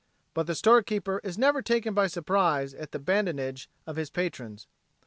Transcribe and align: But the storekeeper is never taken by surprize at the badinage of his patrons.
But 0.33 0.47
the 0.47 0.55
storekeeper 0.55 1.21
is 1.23 1.37
never 1.37 1.61
taken 1.61 1.93
by 1.93 2.07
surprize 2.07 2.73
at 2.73 2.91
the 2.91 2.97
badinage 2.97 3.69
of 3.85 3.97
his 3.97 4.09
patrons. 4.09 4.67